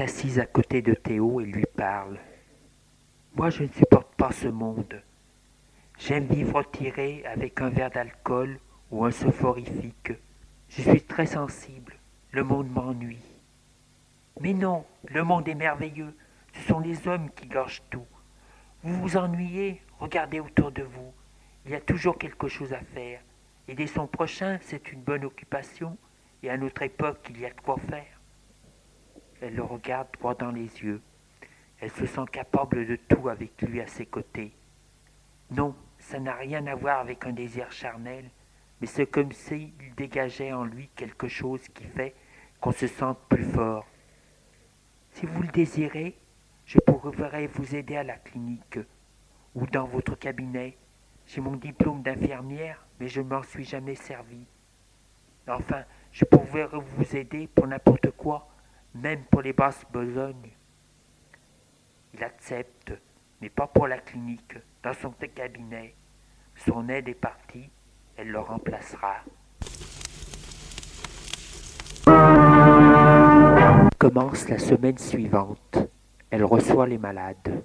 Assise 0.00 0.38
à 0.38 0.46
côté 0.46 0.82
de 0.82 0.94
Théo 0.94 1.40
et 1.40 1.44
lui 1.44 1.64
parle. 1.76 2.18
Moi, 3.34 3.50
je 3.50 3.64
ne 3.64 3.68
supporte 3.68 4.14
pas 4.16 4.32
ce 4.32 4.48
monde. 4.48 5.02
J'aime 5.98 6.26
vivre 6.26 6.62
tiré 6.62 7.24
avec 7.26 7.60
un 7.60 7.70
verre 7.70 7.90
d'alcool 7.90 8.58
ou 8.90 9.04
un 9.04 9.10
sophorifique. 9.10 10.12
Je 10.68 10.82
suis 10.82 11.02
très 11.02 11.26
sensible. 11.26 11.94
Le 12.30 12.44
monde 12.44 12.70
m'ennuie. 12.70 13.24
Mais 14.40 14.54
non, 14.54 14.84
le 15.08 15.22
monde 15.22 15.48
est 15.48 15.54
merveilleux. 15.54 16.14
Ce 16.54 16.68
sont 16.68 16.80
les 16.80 17.06
hommes 17.06 17.30
qui 17.36 17.46
gorgent 17.46 17.82
tout. 17.90 18.06
Vous 18.82 18.94
vous 19.00 19.16
ennuyez 19.16 19.82
Regardez 20.00 20.40
autour 20.40 20.72
de 20.72 20.82
vous. 20.82 21.12
Il 21.64 21.70
y 21.70 21.76
a 21.76 21.80
toujours 21.80 22.18
quelque 22.18 22.48
chose 22.48 22.72
à 22.72 22.80
faire. 22.80 23.20
Aider 23.68 23.86
son 23.86 24.08
prochain, 24.08 24.58
c'est 24.62 24.90
une 24.92 25.00
bonne 25.00 25.24
occupation, 25.24 25.96
et 26.42 26.50
à 26.50 26.56
notre 26.56 26.82
époque, 26.82 27.24
il 27.30 27.40
y 27.40 27.46
a 27.46 27.50
de 27.50 27.60
quoi 27.60 27.76
faire. 27.88 28.20
Elle 29.42 29.56
le 29.56 29.64
regarde 29.64 30.06
droit 30.20 30.36
dans 30.36 30.52
les 30.52 30.82
yeux. 30.84 31.02
Elle 31.80 31.90
se 31.90 32.06
sent 32.06 32.26
capable 32.30 32.86
de 32.86 32.94
tout 32.94 33.28
avec 33.28 33.60
lui 33.62 33.80
à 33.80 33.88
ses 33.88 34.06
côtés. 34.06 34.52
Non, 35.50 35.74
ça 35.98 36.20
n'a 36.20 36.34
rien 36.34 36.64
à 36.68 36.76
voir 36.76 37.00
avec 37.00 37.26
un 37.26 37.32
désir 37.32 37.72
charnel, 37.72 38.30
mais 38.80 38.86
c'est 38.86 39.06
comme 39.06 39.32
s'il 39.32 39.72
dégageait 39.96 40.52
en 40.52 40.64
lui 40.64 40.88
quelque 40.94 41.26
chose 41.26 41.66
qui 41.74 41.82
fait 41.82 42.14
qu'on 42.60 42.70
se 42.70 42.86
sente 42.86 43.18
plus 43.28 43.42
fort. 43.42 43.84
Si 45.10 45.26
vous 45.26 45.42
le 45.42 45.48
désirez, 45.48 46.16
je 46.64 46.78
pourrais 46.78 47.48
vous 47.48 47.74
aider 47.74 47.96
à 47.96 48.04
la 48.04 48.18
clinique 48.18 48.78
ou 49.56 49.66
dans 49.66 49.86
votre 49.86 50.14
cabinet. 50.14 50.76
J'ai 51.26 51.40
mon 51.40 51.56
diplôme 51.56 52.02
d'infirmière, 52.02 52.86
mais 53.00 53.08
je 53.08 53.20
ne 53.20 53.28
m'en 53.28 53.42
suis 53.42 53.64
jamais 53.64 53.96
servi. 53.96 54.46
Enfin, 55.48 55.82
je 56.12 56.24
pourrais 56.24 56.68
vous 56.72 57.16
aider 57.16 57.48
pour 57.48 57.66
n'importe 57.66 58.12
quoi, 58.12 58.51
même 58.94 59.22
pour 59.30 59.42
les 59.42 59.52
basses 59.52 59.84
besognes. 59.92 60.50
Il 62.14 62.22
accepte, 62.22 62.92
mais 63.40 63.48
pas 63.48 63.66
pour 63.66 63.88
la 63.88 63.98
clinique, 63.98 64.58
dans 64.82 64.92
son 64.92 65.10
cabinet. 65.10 65.94
Son 66.56 66.88
aide 66.88 67.08
est 67.08 67.14
partie, 67.14 67.70
elle 68.16 68.28
le 68.28 68.40
remplacera. 68.40 69.16
Commence 73.98 74.48
la 74.48 74.58
semaine 74.58 74.98
suivante. 74.98 75.78
Elle 76.30 76.44
reçoit 76.44 76.86
les 76.86 76.98
malades. 76.98 77.62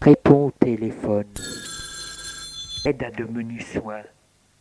Répond 0.00 0.46
au 0.46 0.50
téléphone. 0.50 1.26
Aide 2.84 3.02
à 3.02 3.10
de 3.10 3.24
menus 3.24 3.66
soins. 3.66 4.04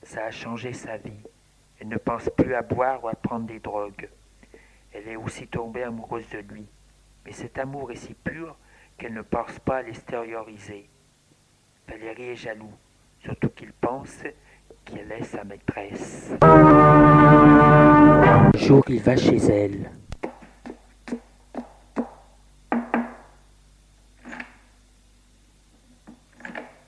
Ça 0.03 0.25
a 0.25 0.31
changé 0.31 0.73
sa 0.73 0.97
vie. 0.97 1.23
Elle 1.79 1.89
ne 1.89 1.97
pense 1.97 2.29
plus 2.35 2.55
à 2.55 2.61
boire 2.61 3.03
ou 3.03 3.07
à 3.07 3.13
prendre 3.13 3.45
des 3.45 3.59
drogues. 3.59 4.09
Elle 4.91 5.07
est 5.07 5.15
aussi 5.15 5.47
tombée 5.47 5.83
amoureuse 5.83 6.27
de 6.29 6.39
lui. 6.39 6.65
Mais 7.25 7.31
cet 7.31 7.59
amour 7.59 7.91
est 7.91 7.95
si 7.95 8.13
pur 8.13 8.57
qu'elle 8.97 9.13
ne 9.13 9.21
pense 9.21 9.59
pas 9.59 9.77
à 9.77 9.81
l'extérioriser. 9.83 10.89
Valérie 11.87 12.29
est 12.29 12.35
jaloux, 12.35 12.73
surtout 13.19 13.49
qu'il 13.49 13.71
pense 13.73 14.23
qu'elle 14.85 15.11
est 15.11 15.23
sa 15.23 15.43
maîtresse. 15.43 16.31
Un 16.41 18.51
jour, 18.55 18.83
il 18.87 19.01
va 19.01 19.15
chez 19.15 19.37
elle. 19.37 19.91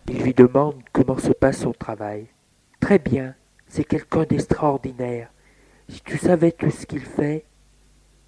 Il 0.08 0.24
lui 0.24 0.34
demande 0.34 0.82
comment 0.92 1.18
se 1.18 1.32
passe 1.32 1.60
son 1.60 1.74
travail. 1.74 2.28
Très 2.80 2.98
bien, 2.98 3.36
c'est 3.70 3.84
quelqu'un 3.84 4.24
d'extraordinaire. 4.24 5.30
Si 5.88 6.02
tu 6.02 6.18
savais 6.18 6.52
tout 6.52 6.72
ce 6.72 6.86
qu'il 6.86 7.06
fait, 7.06 7.46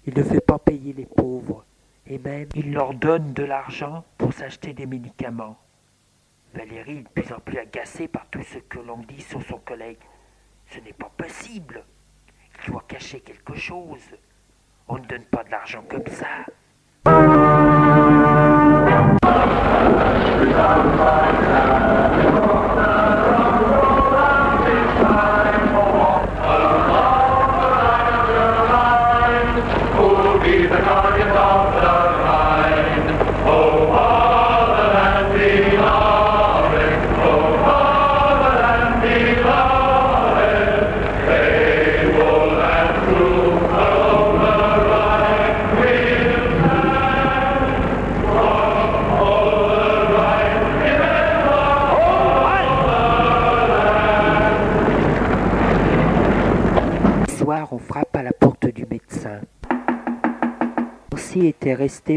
il 0.06 0.16
ne 0.16 0.22
fait 0.22 0.40
pas 0.40 0.58
payer 0.58 0.92
les 0.92 1.04
pauvres, 1.04 1.64
et 2.06 2.18
même 2.18 2.48
il 2.54 2.72
leur 2.72 2.94
donne 2.94 3.34
de 3.34 3.42
l'argent 3.42 4.04
pour 4.18 4.32
s'acheter 4.32 4.72
des 4.72 4.86
médicaments. 4.86 5.58
Valérie 6.54 7.02
de 7.02 7.08
plus 7.08 7.32
en 7.32 7.40
plus 7.40 7.58
agacée 7.58 8.08
par 8.08 8.26
tout 8.30 8.42
ce 8.42 8.58
que 8.58 8.78
l'on 8.78 8.98
dit 8.98 9.22
sur 9.22 9.42
son 9.42 9.58
collègue. 9.58 9.98
Ce 10.70 10.80
n'est 10.80 10.92
pas 10.92 11.10
possible. 11.16 11.84
Il 12.64 12.70
doit 12.70 12.84
cacher 12.86 13.20
quelque 13.20 13.54
chose. 13.54 14.00
On 14.88 14.98
ne 14.98 15.06
donne 15.06 15.24
pas 15.24 15.44
de 15.44 15.50
l'argent 15.50 15.84
comme 15.88 16.06
ça. 16.06 16.46
Soir, 30.92 31.41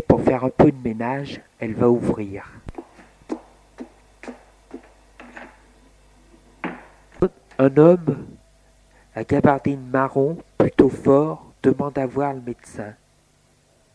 Pour 0.07 0.21
faire 0.21 0.43
un 0.43 0.49
peu 0.49 0.71
de 0.71 0.77
ménage, 0.77 1.41
elle 1.59 1.73
va 1.73 1.89
ouvrir. 1.89 2.51
Un 7.57 7.77
homme, 7.77 8.27
à 9.15 9.23
gabardine 9.23 9.87
marron, 9.89 10.37
plutôt 10.59 10.89
fort, 10.89 11.51
demande 11.63 11.97
à 11.97 12.05
voir 12.05 12.33
le 12.33 12.41
médecin. 12.41 12.93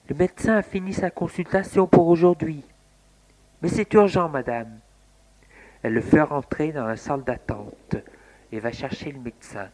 Le 0.08 0.16
médecin 0.16 0.56
a 0.56 0.62
fini 0.62 0.92
sa 0.92 1.10
consultation 1.10 1.86
pour 1.86 2.08
aujourd'hui. 2.08 2.64
Mais 3.62 3.68
c'est 3.68 3.92
urgent, 3.94 4.28
madame. 4.28 4.80
Elle 5.84 5.92
le 5.92 6.00
fait 6.00 6.22
rentrer 6.22 6.72
dans 6.72 6.86
la 6.86 6.96
salle 6.96 7.22
d'attente 7.22 7.94
et 8.50 8.58
va 8.58 8.72
chercher 8.72 9.12
le 9.12 9.20
médecin. 9.20 9.68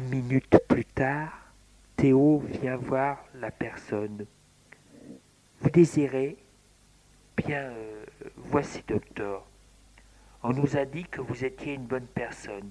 Minutes 0.00 0.58
plus 0.68 0.84
tard, 0.84 1.32
Théo 1.96 2.42
vient 2.60 2.76
voir 2.76 3.24
la 3.34 3.50
personne. 3.50 4.26
Vous 5.60 5.70
désirez? 5.70 6.36
Bien, 7.36 7.62
euh, 7.62 8.04
voici, 8.36 8.82
docteur. 8.86 9.44
On 10.42 10.52
nous 10.52 10.76
a 10.76 10.84
dit 10.84 11.04
que 11.04 11.20
vous 11.20 11.44
étiez 11.44 11.74
une 11.74 11.86
bonne 11.86 12.06
personne. 12.06 12.70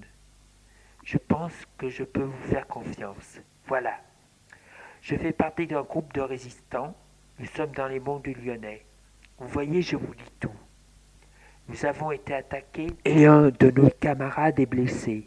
Je 1.02 1.18
pense 1.18 1.52
que 1.76 1.88
je 1.88 2.04
peux 2.04 2.22
vous 2.22 2.48
faire 2.48 2.66
confiance. 2.66 3.40
Voilà. 3.66 3.98
Je 5.02 5.16
fais 5.16 5.32
partie 5.32 5.66
d'un 5.66 5.82
groupe 5.82 6.12
de 6.14 6.20
résistants. 6.20 6.94
Nous 7.38 7.46
sommes 7.46 7.72
dans 7.72 7.88
les 7.88 8.00
monts 8.00 8.20
du 8.20 8.32
Lyonnais. 8.32 8.84
Vous 9.38 9.48
voyez, 9.48 9.82
je 9.82 9.96
vous 9.96 10.14
dis 10.14 10.32
tout. 10.40 10.54
Nous 11.68 11.84
avons 11.84 12.12
été 12.12 12.34
attaqués 12.34 12.88
et 13.04 13.26
un 13.26 13.48
de 13.48 13.70
nos 13.70 13.90
camarades 13.90 14.60
est 14.60 14.66
blessé. 14.66 15.26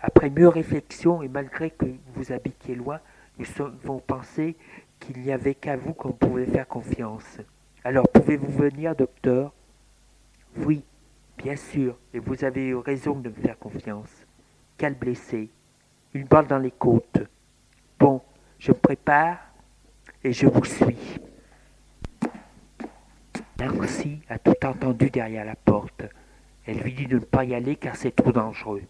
Après 0.00 0.30
mûre 0.30 0.52
réflexion 0.52 1.22
et 1.22 1.28
malgré 1.28 1.70
que 1.70 1.86
vous 2.14 2.32
habitiez 2.32 2.74
loin, 2.74 3.00
nous 3.38 3.46
avons 3.58 3.98
pensé 3.98 4.56
qu'il 5.00 5.18
n'y 5.18 5.32
avait 5.32 5.54
qu'à 5.54 5.76
vous 5.76 5.92
qu'on 5.92 6.12
pouvait 6.12 6.46
faire 6.46 6.68
confiance? 6.68 7.38
Alors 7.84 8.08
pouvez-vous 8.08 8.50
venir, 8.50 8.94
docteur? 8.94 9.52
Oui, 10.58 10.84
bien 11.38 11.56
sûr, 11.56 11.96
et 12.14 12.18
vous 12.18 12.44
avez 12.44 12.68
eu 12.68 12.76
raison 12.76 13.18
de 13.18 13.28
me 13.28 13.34
faire 13.34 13.58
confiance. 13.58 14.26
Quel 14.78 14.94
blessé 14.94 15.50
Une 16.14 16.24
balle 16.24 16.46
dans 16.46 16.58
les 16.58 16.70
côtes. 16.70 17.20
Bon, 17.98 18.22
je 18.58 18.72
me 18.72 18.76
prépare 18.76 19.38
et 20.24 20.32
je 20.32 20.46
vous 20.46 20.64
suis. 20.64 21.18
Nancy 23.58 24.20
a 24.28 24.38
tout 24.38 24.64
entendu 24.64 25.10
derrière 25.10 25.44
la 25.44 25.56
porte. 25.56 26.02
Elle 26.66 26.78
lui 26.78 26.92
dit 26.92 27.06
de 27.06 27.16
ne 27.16 27.24
pas 27.24 27.44
y 27.44 27.54
aller 27.54 27.76
car 27.76 27.96
c'est 27.96 28.14
trop 28.14 28.32
dangereux. 28.32 28.82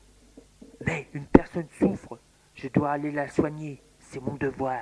Mais 0.86 1.08
une 1.14 1.26
personne 1.26 1.66
souffre, 1.78 2.18
je 2.54 2.68
dois 2.68 2.92
aller 2.92 3.10
la 3.10 3.28
soigner, 3.28 3.82
c'est 3.98 4.22
mon 4.22 4.34
devoir. 4.34 4.80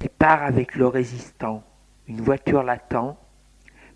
Départ 0.00 0.42
avec 0.42 0.74
le 0.74 0.86
résistant. 0.86 1.62
Une 2.08 2.20
voiture 2.22 2.62
l'attend, 2.62 3.18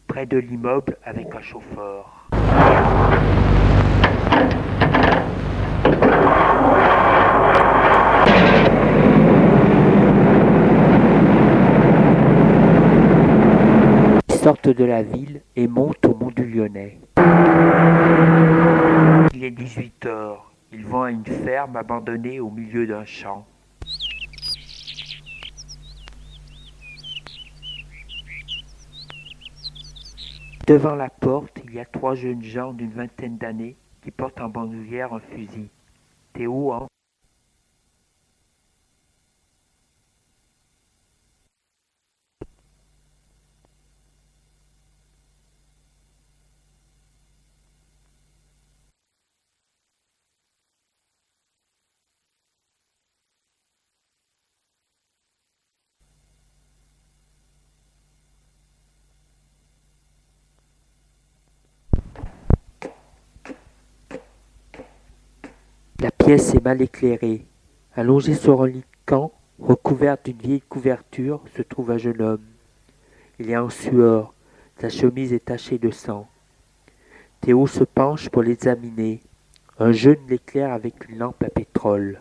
près 0.06 0.26
de 0.26 0.36
l'immeuble 0.36 0.98
avec 1.04 1.34
un 1.34 1.40
chauffeur. 1.40 2.28
Sortent 14.40 14.70
de 14.70 14.84
la 14.84 15.02
ville 15.02 15.42
et 15.54 15.68
montent 15.68 16.06
au 16.06 16.14
mont 16.14 16.30
du 16.30 16.46
Lyonnais. 16.46 16.98
Il 19.34 19.44
est 19.44 19.50
18 19.50 20.06
heures. 20.06 20.50
Ils 20.72 20.86
vont 20.86 21.02
à 21.02 21.10
une 21.10 21.26
ferme 21.26 21.76
abandonnée 21.76 22.40
au 22.40 22.48
milieu 22.48 22.86
d'un 22.86 23.04
champ. 23.04 23.44
Devant 30.66 30.94
la 30.94 31.10
porte, 31.10 31.60
il 31.66 31.74
y 31.74 31.78
a 31.78 31.84
trois 31.84 32.14
jeunes 32.14 32.42
gens 32.42 32.72
d'une 32.72 32.92
vingtaine 32.92 33.36
d'années 33.36 33.76
qui 34.02 34.10
portent 34.10 34.40
en 34.40 34.48
bandoulière 34.48 35.12
un 35.12 35.20
fusil. 35.20 35.68
Théo 36.32 36.72
entre 36.72 36.90
La 66.00 66.10
pièce 66.30 66.54
est 66.54 66.64
mal 66.64 66.80
éclairée. 66.80 67.44
Allongé 67.92 68.34
sur 68.34 68.62
un 68.62 68.68
lit 68.68 68.84
de 69.08 69.16
recouvert 69.58 70.16
d'une 70.24 70.38
vieille 70.38 70.60
couverture, 70.60 71.42
se 71.56 71.62
trouve 71.62 71.90
un 71.90 71.98
jeune 71.98 72.22
homme. 72.22 72.44
Il 73.40 73.50
est 73.50 73.56
en 73.56 73.68
sueur, 73.68 74.32
sa 74.80 74.90
chemise 74.90 75.32
est 75.32 75.46
tachée 75.46 75.78
de 75.78 75.90
sang. 75.90 76.28
Théo 77.40 77.66
se 77.66 77.82
penche 77.82 78.28
pour 78.28 78.44
l'examiner. 78.44 79.18
Un 79.80 79.90
jeune 79.90 80.24
l'éclaire 80.28 80.72
avec 80.72 81.08
une 81.08 81.18
lampe 81.18 81.42
à 81.42 81.50
pétrole. 81.50 82.20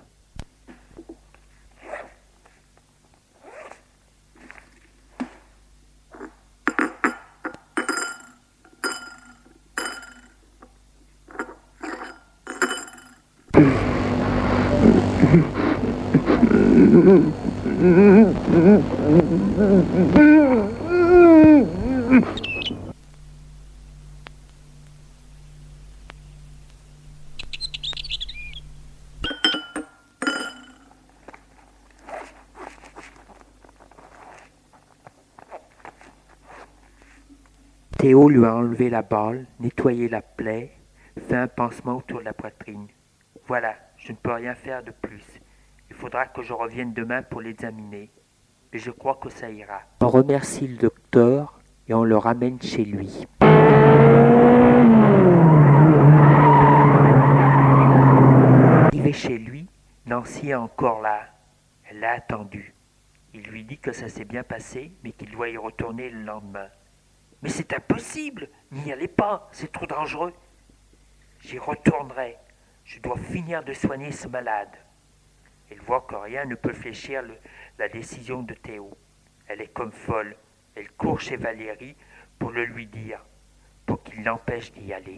La 38.88 39.02
balle, 39.02 39.46
nettoyé 39.60 40.08
la 40.08 40.22
plaie, 40.22 40.72
fait 41.28 41.36
un 41.36 41.50
pansement 41.50 41.98
autour 41.98 42.20
de 42.20 42.26
la 42.26 42.34
poitrine. 42.34 42.88
Voilà, 43.46 43.76
je 43.98 44.14
ne 44.14 44.18
peux 44.18 44.32
rien 44.32 44.56
faire 44.56 44.82
de 44.82 44.92
plus. 44.92 45.42
Il 45.90 45.96
faudra 45.96 46.28
que 46.28 46.42
je 46.42 46.54
revienne 46.54 46.94
demain 46.94 47.22
pour 47.22 47.42
l'examiner. 47.42 48.10
Mais 48.72 48.80
je 48.80 48.92
crois 48.92 49.20
que 49.22 49.30
ça 49.30 49.50
ira. 49.50 49.82
On 50.00 50.08
remercie 50.08 50.66
le 50.66 50.78
docteur 50.78 51.60
et 51.90 51.94
on 51.94 52.06
le 52.06 52.16
ramène 52.16 52.62
chez 52.62 52.86
lui. 52.86 53.28
Arrivé 58.88 59.12
chez 59.12 59.38
lui, 59.38 59.68
Nancy 60.06 60.52
est 60.52 60.56
encore 60.56 61.02
là. 61.02 61.20
Elle 61.90 62.00
l'a 62.00 62.14
attendu. 62.14 62.74
Il 63.34 63.42
lui 63.42 63.66
dit 63.66 63.78
que 63.78 63.92
ça 63.92 64.08
s'est 64.08 64.26
bien 64.26 64.44
passé, 64.44 64.94
mais 65.04 65.12
qu'il 65.12 65.32
doit 65.32 65.50
y 65.50 65.58
retourner 65.58 66.10
le 66.10 66.24
lendemain. 66.24 66.68
Mais 67.42 67.50
c'est 67.50 67.74
impossible 67.74 68.50
N'y 68.72 68.92
allez 68.92 69.08
pas, 69.08 69.50
c'est 69.52 69.72
trop 69.72 69.88
dangereux. 69.88 70.34
J'y 71.42 71.58
retournerai. 71.58 72.38
Je 72.84 73.00
dois 73.00 73.18
finir 73.18 73.64
de 73.64 73.74
soigner 73.74 74.12
ce 74.12 74.28
malade. 74.28 74.70
Elle 75.72 75.82
voit 75.82 76.02
que 76.02 76.16
rien 76.16 76.46
ne 76.46 76.56
peut 76.56 76.74
fléchir 76.74 77.24
la 77.80 77.90
décision 77.90 78.44
de 78.44 78.54
Théo. 78.54 78.92
Elle 79.48 79.62
est 79.62 79.74
comme 79.74 79.92
folle. 79.92 80.36
Elle 80.76 80.92
court 80.92 81.20
chez 81.20 81.36
Valérie 81.36 81.96
pour 82.38 82.52
le 82.52 82.66
lui 82.66 82.86
dire, 82.86 83.26
pour 83.88 84.04
qu'il 84.04 84.24
l'empêche 84.24 84.72
d'y 84.72 84.94
aller. 84.94 85.18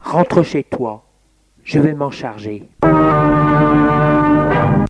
Rentre 0.00 0.42
chez 0.42 0.64
toi. 0.64 1.04
Je 1.64 1.78
vais 1.78 1.94
m'en 1.94 2.10
charger. 2.10 2.68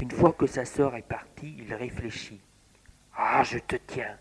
Une 0.02 0.10
fois 0.10 0.32
que 0.32 0.48
sa 0.48 0.64
sœur 0.64 0.96
est 0.96 1.06
partie, 1.06 1.54
il 1.56 1.72
réfléchit. 1.72 2.40
Ah, 3.16 3.44
je 3.44 3.58
te 3.58 3.76
tiens. 3.76 4.18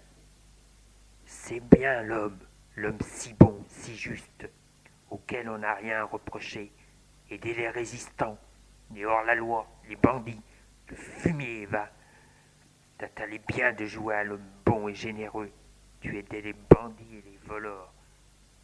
C'est 1.26 1.62
bien 1.76 2.04
l'homme, 2.04 2.38
l'homme 2.76 3.00
si 3.02 3.34
bon, 3.34 3.58
si 3.68 3.96
juste, 3.96 4.48
auquel 5.10 5.50
on 5.50 5.58
n'a 5.58 5.74
rien 5.74 6.02
à 6.02 6.04
reprocher. 6.04 6.72
Aider 7.32 7.56
les 7.56 7.70
résistants, 7.70 8.38
les 8.94 9.04
hors-la-loi, 9.04 9.66
les 9.89 9.96
bandits, 9.96 10.42
le 10.89 10.96
fumier 10.96 11.66
va. 11.66 11.89
Ça 13.00 13.08
t'allait 13.08 13.42
bien 13.48 13.74
de 13.74 13.88
jouer 13.88 14.13
à 14.13 14.24
l'homme 14.24 14.46
bon 14.63 14.88
et 14.88 14.94
généreux. 14.94 15.50
Tu 16.02 16.16
aidais 16.20 16.42
les 16.42 16.54
bandits 16.54 17.18
et 17.18 17.24
les 17.32 17.39
voleurs. 17.48 17.92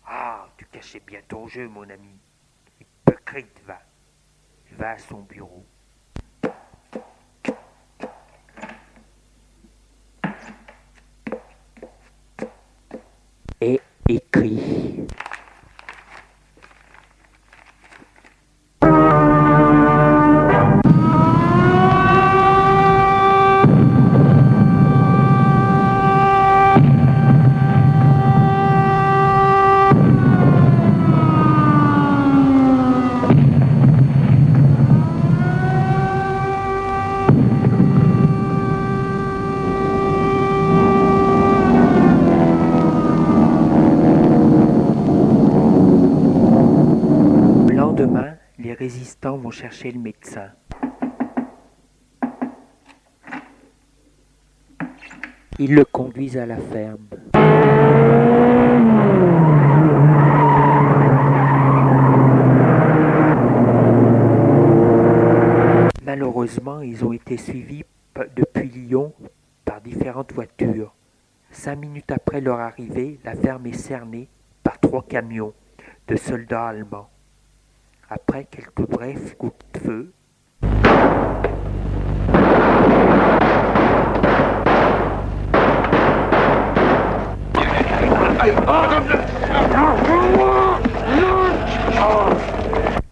Ah, 0.05 0.47
tu 0.57 0.65
cachais 0.65 0.99
bien 0.99 1.21
ton 1.27 1.47
jeu, 1.47 1.67
mon 1.67 1.89
ami. 1.89 2.19
Va. 3.65 3.79
Va 4.71 4.91
à 4.91 4.97
son 4.97 5.19
bureau. 5.19 5.63
Et 13.61 13.79
écrit. 14.07 14.88
Le 49.87 49.99
médecin. 49.99 50.49
Ils 55.57 55.73
le 55.73 55.85
conduisent 55.85 56.37
à 56.37 56.45
la 56.45 56.57
ferme. 56.57 57.07
Malheureusement, 66.05 66.81
ils 66.81 67.05
ont 67.05 67.13
été 67.13 67.37
suivis 67.37 67.83
depuis 68.35 68.69
Lyon 68.69 69.13
par 69.63 69.81
différentes 69.81 70.33
voitures. 70.33 70.93
Cinq 71.51 71.77
minutes 71.77 72.11
après 72.11 72.41
leur 72.41 72.59
arrivée, 72.59 73.19
la 73.23 73.35
ferme 73.35 73.65
est 73.67 73.73
cernée 73.73 74.27
par 74.63 74.79
trois 74.79 75.03
camions 75.03 75.53
de 76.07 76.15
soldats 76.15 76.67
allemands. 76.67 77.09
Après 78.11 78.45
quelques 78.45 78.89
brefs 78.89 79.35
coups 79.37 79.53
de 79.73 79.79
feu, 79.79 80.13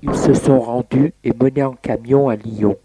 ils 0.01 0.15
se 0.15 0.33
sont 0.33 0.59
rendus 0.59 1.13
et 1.23 1.31
menés 1.39 1.63
en 1.63 1.73
camion 1.73 2.29
à 2.29 2.35
Lyon. 2.35 2.75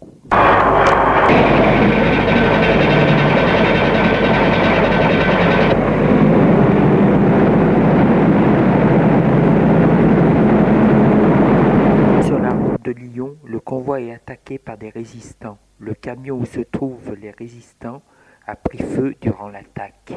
Sur 12.25 12.39
la 12.39 12.49
route 12.49 12.83
de 12.85 12.91
Lyon, 12.91 13.35
le 13.45 13.59
convoi 13.73 14.01
est 14.01 14.11
attaqué 14.11 14.59
par 14.59 14.77
des 14.77 14.91
résistants. 14.91 15.57
Le 15.79 15.95
camion 15.95 16.37
où 16.37 16.45
se 16.45 16.59
trouvent 16.59 17.15
les 17.19 17.31
résistants 17.31 18.03
a 18.45 18.55
pris 18.55 18.77
feu 18.77 19.15
durant 19.19 19.49
l'attaque. 19.49 20.13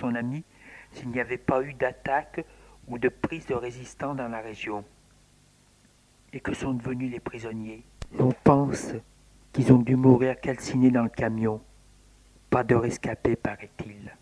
Son 0.00 0.14
ami 0.14 0.42
s'il 0.92 1.10
n'y 1.10 1.20
avait 1.20 1.38
pas 1.38 1.62
eu 1.62 1.74
d'attaque 1.74 2.44
ou 2.88 2.98
de 2.98 3.08
prise 3.08 3.46
de 3.46 3.54
résistants 3.54 4.14
dans 4.14 4.28
la 4.28 4.40
région. 4.40 4.84
Et 6.32 6.40
que 6.40 6.54
sont 6.54 6.74
devenus 6.74 7.10
les 7.10 7.20
prisonniers 7.20 7.82
On 8.18 8.32
pense 8.44 8.92
qu'ils 9.52 9.72
ont 9.72 9.78
dû 9.78 9.96
mourir 9.96 10.40
calcinés 10.40 10.90
dans 10.90 11.02
le 11.02 11.08
camion. 11.08 11.60
Pas 12.50 12.64
de 12.64 12.74
rescapés, 12.74 13.36
paraît-il. 13.36 14.12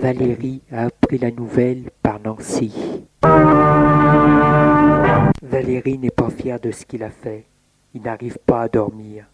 Valérie 0.00 0.62
a 0.72 0.84
appris 0.84 1.18
la 1.18 1.30
nouvelle 1.30 1.90
par 2.02 2.20
Nancy. 2.20 3.04
Valérie 5.42 5.98
n'est 5.98 6.10
pas 6.10 6.30
fière 6.30 6.60
de 6.60 6.70
ce 6.70 6.84
qu'il 6.84 7.02
a 7.02 7.10
fait. 7.10 7.44
Il 7.96 8.02
n'arrive 8.02 8.36
pas 8.44 8.60
à 8.60 8.68
dormir. 8.68 9.24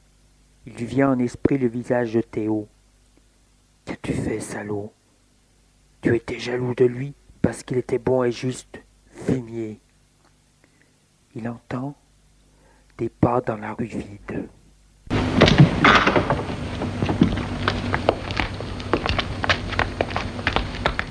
Il 0.67 0.75
lui 0.75 0.85
vient 0.85 1.11
en 1.11 1.19
esprit 1.19 1.59
le 1.59 1.67
visage 1.67 2.15
de 2.15 2.21
Théo. 2.21 2.69
Qu'as-tu 3.85 4.13
fait, 4.13 4.39
salaud? 4.39 4.93
Tu 6.01 6.15
étais 6.15 6.39
jaloux 6.39 6.73
de 6.73 6.85
lui 6.85 7.13
parce 7.43 7.65
qu'il 7.65 7.77
était 7.77 7.99
bon 7.99 8.23
et 8.23 8.31
juste, 8.31 8.81
fumier. 9.11 9.81
Il 11.35 11.49
entend 11.49 11.97
des 12.99 13.09
pas 13.09 13.41
dans 13.41 13.57
la 13.57 13.73
rue 13.73 13.87
vide. 13.87 14.49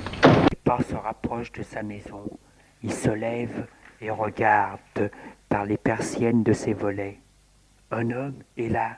Les 0.00 0.56
pas 0.64 0.82
se 0.88 0.94
rapprochent 0.94 1.52
de 1.52 1.62
sa 1.62 1.82
maison. 1.82 2.30
Il 2.82 2.94
se 2.94 3.10
lève 3.10 3.66
et 4.00 4.08
regarde 4.10 5.10
par 5.50 5.66
les 5.66 5.76
persiennes 5.76 6.42
de 6.42 6.54
ses 6.54 6.72
volets. 6.72 7.18
Un 7.94 8.10
homme 8.10 8.42
est 8.56 8.70
là, 8.70 8.96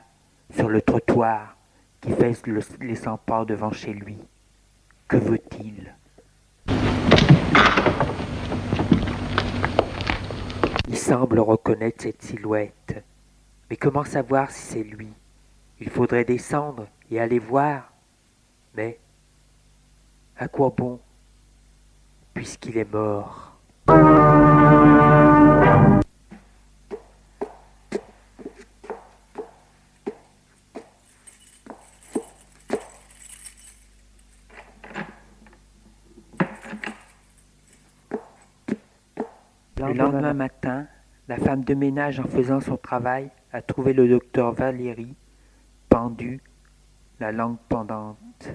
sur 0.55 0.69
le 0.69 0.81
trottoir, 0.81 1.57
qui 1.99 2.11
fait 2.11 2.47
le, 2.47 2.61
les 2.79 2.95
100 2.95 3.17
pas 3.17 3.43
devant 3.43 3.73
chez 3.73 3.91
lui. 3.91 4.17
Que 5.09 5.17
veut-il 5.17 5.93
Il 10.87 10.97
semble 10.97 11.41
reconnaître 11.41 12.03
cette 12.03 12.21
silhouette. 12.21 13.03
Mais 13.69 13.75
comment 13.75 14.05
savoir 14.05 14.49
si 14.49 14.61
c'est 14.61 14.83
lui? 14.83 15.09
Il 15.81 15.89
faudrait 15.89 16.23
descendre 16.23 16.87
et 17.11 17.19
aller 17.19 17.39
voir. 17.39 17.91
Mais 18.77 18.97
à 20.37 20.47
quoi 20.47 20.73
bon 20.75 21.01
Puisqu'il 22.33 22.77
est 22.77 22.89
mort? 22.89 23.57
Lendemain 39.95 40.33
matin, 40.33 40.87
la 41.27 41.37
femme 41.37 41.63
de 41.63 41.73
ménage, 41.73 42.19
en 42.19 42.27
faisant 42.27 42.59
son 42.59 42.77
travail, 42.77 43.29
a 43.51 43.61
trouvé 43.61 43.93
le 43.93 44.07
docteur 44.07 44.51
Valéry 44.53 45.15
pendu, 45.89 46.41
la 47.19 47.31
langue 47.31 47.57
pendante. 47.69 48.49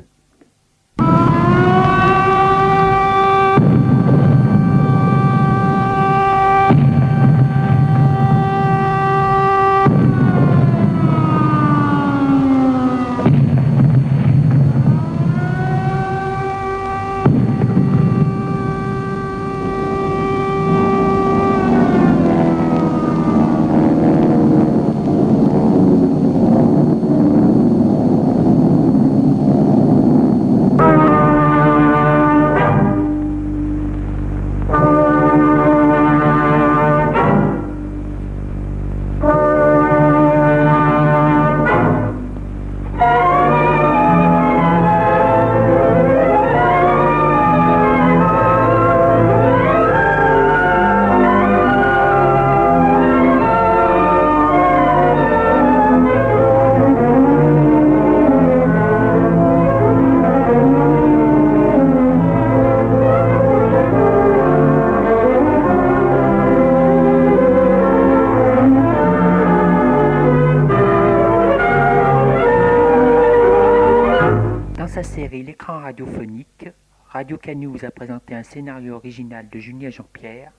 Original 79.00 79.48
de 79.48 79.58
Julien 79.58 79.88
Jean-Pierre, 79.88 80.52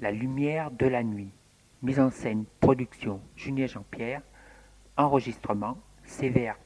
La 0.00 0.10
lumière 0.10 0.72
de 0.72 0.86
la 0.86 1.04
nuit. 1.04 1.30
Mise 1.80 2.00
en 2.00 2.10
scène, 2.10 2.44
production 2.58 3.20
Julien 3.36 3.66
Jean-Pierre, 3.66 4.22
enregistrement 4.96 5.78
CVR 6.04 6.56